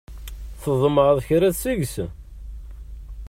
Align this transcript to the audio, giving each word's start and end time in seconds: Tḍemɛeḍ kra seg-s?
Tḍemɛeḍ 0.61 1.17
kra 1.27 1.49
seg-s? 1.61 1.95